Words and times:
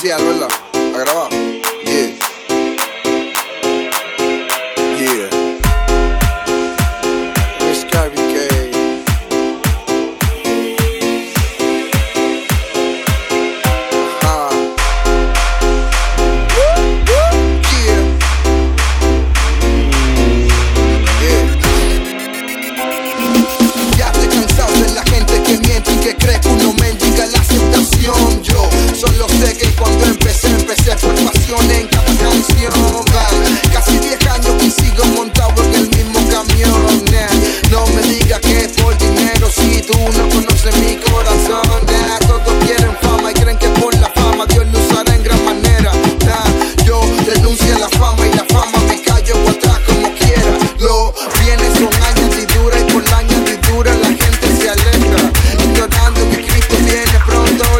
especial, 0.00 0.24
¿verdad? 0.24 0.48
A 0.94 0.98
grabar. 0.98 1.39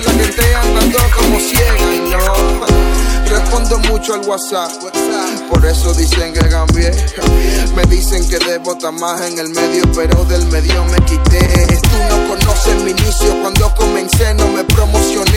la 0.05 0.13
gente 0.13 0.55
andando 0.55 0.99
como 1.17 1.39
ciega 1.41 1.95
y 1.95 2.01
no 2.11 2.91
respondo 3.31 3.79
mucho 3.91 4.15
al 4.15 4.21
WhatsApp. 4.21 4.71
Por 5.49 5.65
eso 5.65 5.95
dicen 5.95 6.33
que 6.33 6.49
cambié. 6.49 6.91
Me 7.75 7.85
dicen 7.85 8.29
que 8.29 8.39
debo 8.39 8.73
estar 8.73 8.93
más 8.93 9.21
en 9.23 9.39
el 9.39 9.51
medio, 9.51 9.85
pero 9.95 10.25
del 10.25 10.47
medio 10.47 10.85
me 10.87 10.99
quité. 11.05 11.67
Tú 11.83 11.97
no 12.09 12.29
conoces 12.29 12.83
mi 12.83 12.91
inicio, 12.91 13.41
cuando 13.41 13.73
comencé 13.75 14.35
no 14.35 14.49
me 14.49 14.65
promocioné 14.65 15.30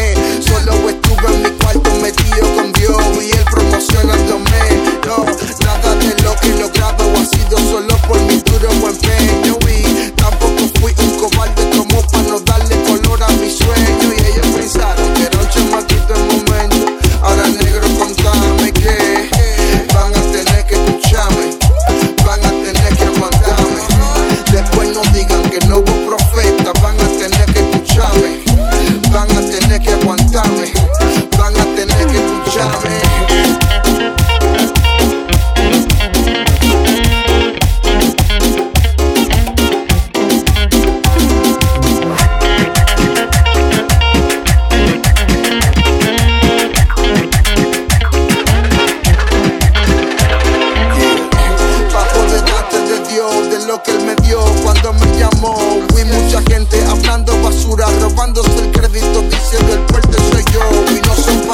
que 53.83 53.91
él 53.91 54.05
me 54.05 54.15
dio 54.27 54.39
cuando 54.63 54.93
me 54.93 55.05
llamó. 55.17 55.79
Vi 55.95 56.03
mucha 56.05 56.41
gente 56.43 56.83
hablando 56.85 57.39
basura, 57.41 57.87
robándose 57.99 58.59
el 58.59 58.71
crédito, 58.71 59.21
diciendo 59.29 59.73
el 59.73 59.85
fuerte 59.87 60.17
soy 60.31 60.43
yo. 60.53 60.61
Y 60.95 61.01
no 61.01 61.15
son 61.15 61.47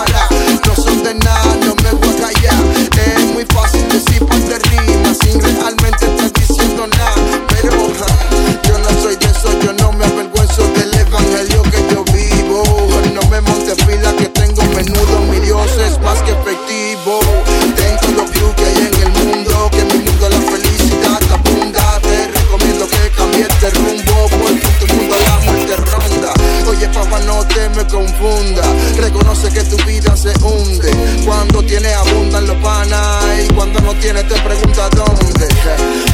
quienes 34.00 34.28
te 34.28 34.40
preguntan 34.42 34.90
dónde. 34.92 35.48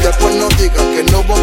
Después 0.02 0.36
no 0.36 0.48
digas 0.50 0.84
que 0.94 1.04
no 1.12 1.20
hubo 1.20 1.36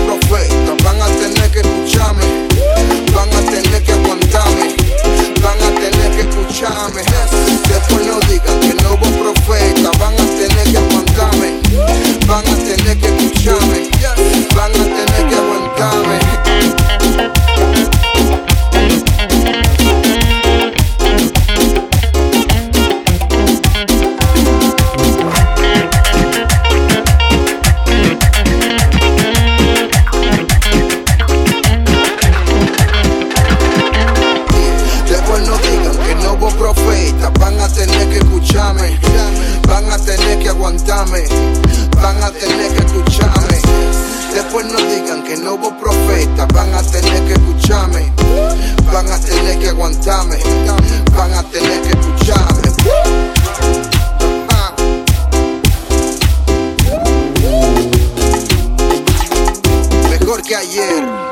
ayer. 60.54 61.31